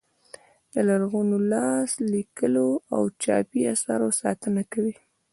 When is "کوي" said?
4.71-4.95